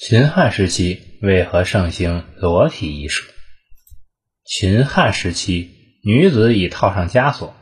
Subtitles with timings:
[0.00, 3.28] 秦汉时期为何盛行裸体艺术？
[4.44, 5.70] 秦汉时期，
[6.04, 7.52] 女子已套上枷锁，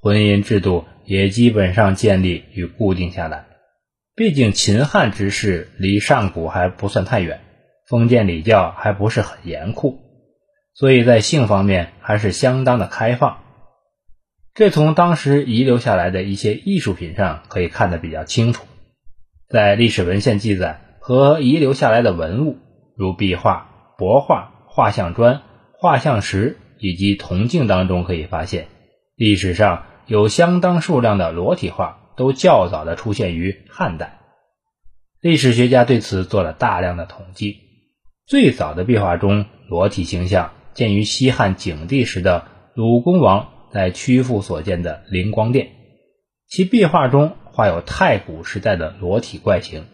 [0.00, 3.46] 婚姻制度也基本上建立与固定下来。
[4.14, 7.40] 毕竟秦汉之事离上古还不算太远，
[7.88, 9.98] 封建礼教还不是很严酷，
[10.74, 13.42] 所以在性方面还是相当的开放。
[14.54, 18.64] 这从当时遗留下来的一些艺术品上可以看得比较清楚，
[19.48, 20.86] 在历史文献记载。
[21.10, 22.58] 和遗留下来的文物，
[22.94, 25.42] 如壁画、帛画、画像砖、
[25.72, 28.68] 画像石以及铜镜当中，可以发现，
[29.16, 34.20] 历史上有相当数量的裸体画都较早的出现于汉代。
[35.20, 37.56] 历史学家对此做了大量的统计。
[38.28, 42.46] 最早的壁画中裸体形象见于西汉景帝时的
[42.76, 45.72] 鲁公王在曲阜所建的灵光殿，
[46.46, 49.86] 其壁画中画有太古时代的裸体怪形。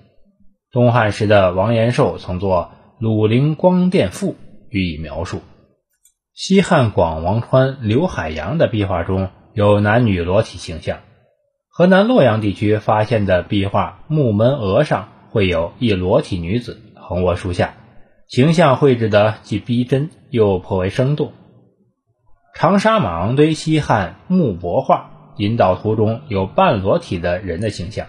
[0.76, 4.32] 东汉时的王延寿曾作《鲁灵光殿赋》
[4.68, 5.40] 予以描述。
[6.34, 10.98] 西汉广王川刘海洋的壁画中有男女裸体形象。
[11.70, 17.72] 河南洛阳地区发现的壁画木门额上会有一裸体女子横卧树下，
[18.28, 21.32] 形象绘制的既逼真又颇为生动。
[22.54, 28.08] 长沙马王堆西汉木帛画引导图中有半裸体的人的形象。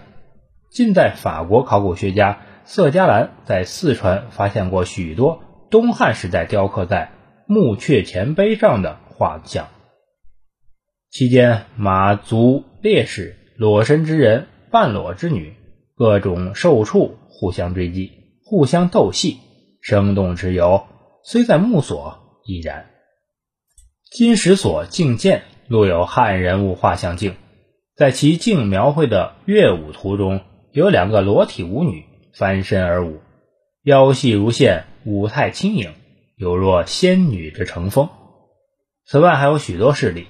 [0.70, 2.40] 近代法国考古学家。
[2.68, 7.10] 色加兰在四川发现过许多东汉时代雕刻在
[7.46, 9.68] 墓阙前碑上的画像，
[11.08, 15.54] 期间马族烈士、裸身之人、半裸之女、
[15.96, 18.12] 各种兽畜互相追击、
[18.44, 19.38] 互相斗戏，
[19.80, 20.86] 生动之尤，
[21.24, 22.90] 虽在墓所亦然。
[24.12, 27.34] 金石所镜鉴录有汉人物画像镜，
[27.96, 32.04] 在其镜描绘的乐舞图中有两个裸体舞女。
[32.32, 33.20] 翻身而舞，
[33.82, 35.92] 腰细如线，舞态轻盈，
[36.36, 38.08] 有若仙女之乘风。
[39.04, 40.26] 此外还有许多事例，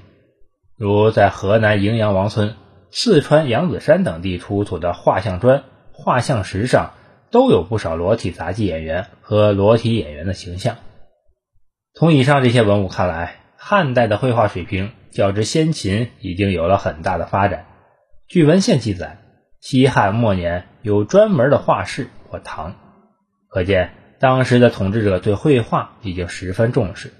[0.76, 2.54] 如在河南荥阳王村、
[2.90, 6.92] 四川扬子山等地出土的画像砖、画像石上，
[7.30, 10.76] 都有不少裸体杂技演员和裸体演员的形象。
[11.94, 17.66] 从以上这些文物看来，汉代的绘画水平较之先秦已经有了很大的发展。
[18.28, 19.18] 据文献记载。
[19.60, 22.76] 西汉末年有专门的画室或堂，
[23.48, 27.12] 可见当时的统治者对绘画已经十分重视。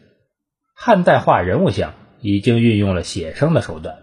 [0.75, 3.98] 汉代画人物像已经运用了写生的手段，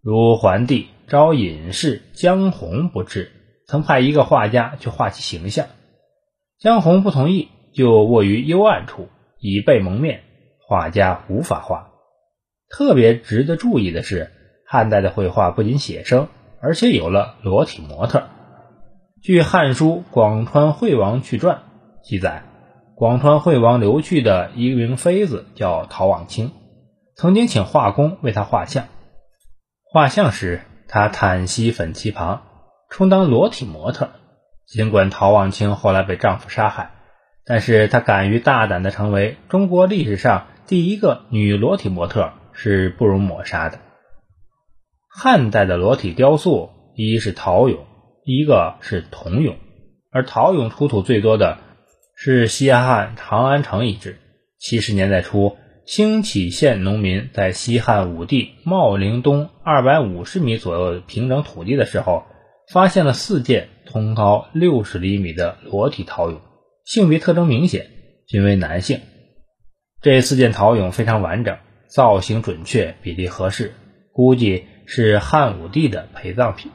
[0.00, 3.30] 如桓帝招隐士姜宏不至，
[3.66, 5.66] 曾派一个画家去画其形象，
[6.58, 10.22] 姜宏不同意，就卧于幽暗处，以背蒙面，
[10.66, 11.90] 画家无法画。
[12.70, 14.30] 特别值得注意的是，
[14.66, 16.28] 汉代的绘画不仅写生。
[16.60, 18.24] 而且有了裸体模特。
[19.22, 21.56] 据《汉书·广川惠王去传》
[22.08, 22.44] 记载，
[22.94, 26.52] 广川惠王刘去的一名妃子叫陶望清，
[27.16, 28.84] 曾经请画工为他画像。
[29.90, 32.42] 画像时，他袒息粉旗旁，
[32.90, 34.10] 充当裸体模特。
[34.66, 36.90] 尽管陶望清后来被丈夫杀害，
[37.46, 43.78] 但是她敢于大胆地成为中国历史上第一个女裸体模特，是不容抹杀的。
[45.10, 47.78] 汉代的裸体雕塑，一是陶俑，
[48.24, 49.54] 一个是铜俑，
[50.12, 51.58] 而陶俑出土最多的
[52.14, 54.18] 是西汉长安城遗址。
[54.58, 62.24] 七十年代初，兴起县农民在西汉武帝茂陵东二百五十米左右平整土地的时候，
[62.70, 66.40] 发现了四件通高六十厘米的裸体陶俑，
[66.84, 67.86] 性别特征明显，
[68.28, 69.00] 均为男性。
[70.02, 71.56] 这四件陶俑非常完整，
[71.88, 73.72] 造型准确，比例合适，
[74.12, 74.66] 估计。
[74.90, 76.72] 是汉武帝的陪葬品。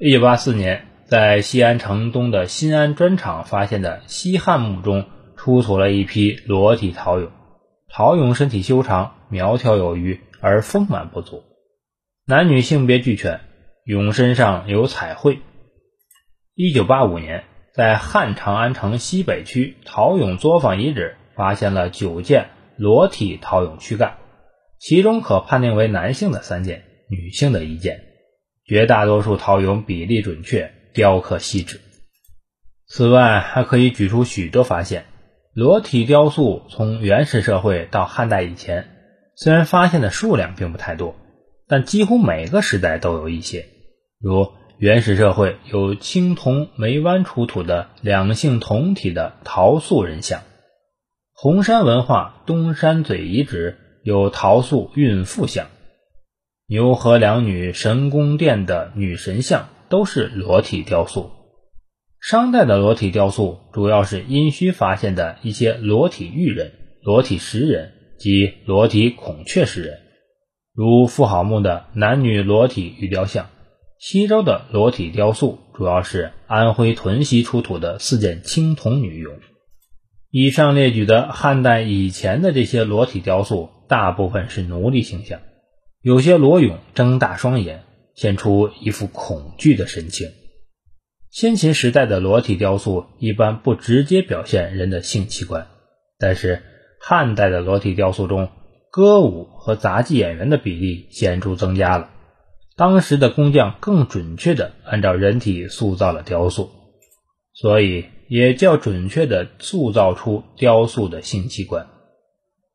[0.00, 5.06] 一九八四年，在西安城东的新安砖厂发现的西汉墓中，
[5.36, 7.28] 出土了一批裸体陶俑。
[7.88, 11.44] 陶俑身体修长，苗条有余，而丰满不足，
[12.26, 13.38] 男女性别俱全，
[13.86, 15.38] 俑身上有彩绘。
[16.56, 24.16] 一九八五年，在汉长安城西北区陶俑作坊遗址发现了九件裸体陶俑躯干，
[24.80, 26.82] 其中可判定为男性的三件。
[27.08, 28.02] 女性的意见，
[28.64, 31.80] 绝大多数陶俑比例准确，雕刻细致。
[32.86, 35.04] 此外，还可以举出许多发现。
[35.52, 38.88] 裸体雕塑从原始社会到汉代以前，
[39.34, 41.16] 虽然发现的数量并不太多，
[41.66, 43.64] 但几乎每个时代都有一些。
[44.20, 50.42] 如原始社会有青铜眉湾出土的两性同体的陶塑人像，
[51.32, 55.68] 红山文化东山嘴遗址有陶塑孕妇像。
[56.68, 61.30] 牛和两女神宫殿的女神像都是裸体雕塑。
[62.20, 66.72] 商代的裸体雕塑主要是殷墟发现的一些裸体玉人、
[67.02, 69.98] 裸体石人及裸体孔雀石人，
[70.74, 73.46] 如妇好墓的男女裸体玉雕像。
[74.00, 79.38] 西周的裸体雕塑主要是安徽屯溪出土的四件青铜女俑。
[80.30, 85.40] 以上列举的汉代以前的这些裸体雕塑，大部分是奴隶形象，
[86.06, 87.82] 有些裸俑睁大双眼，
[88.14, 90.28] 现出一副恐惧的神情。
[91.32, 95.66] 先秦时代的裸体雕塑一般不直接表现人的性器官，
[96.16, 96.62] 但是
[97.00, 98.50] 汉代的裸体雕塑中，
[98.92, 102.10] 歌舞和杂技演员的比例显著增加了。
[102.76, 106.70] 当时的工匠更准确地按照人体塑造了雕塑，
[107.52, 111.88] 所以也较准确地塑造出雕塑的性器官。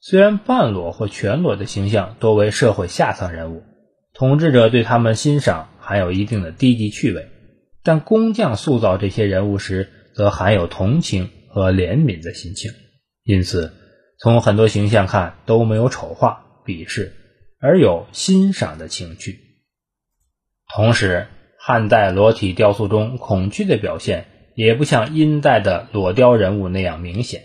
[0.04, 3.62] 虽然半裸或全裸的形象多为社会下层人物，
[4.16, 7.28] 统治者对他们欣赏含有一定的低级趣味，
[7.84, 12.72] 但工匠塑造这些人物时，则含有同情和怜悯的心情。
[13.24, 13.74] 因此，
[14.18, 17.14] 从很多形象看都没有丑化、鄙视，
[17.60, 19.38] 而有欣赏的情趣。
[20.74, 21.28] 同时，
[21.60, 24.26] 汉代裸体雕塑中恐惧的表现
[24.56, 27.44] 也不像殷代的裸雕人物那样明显。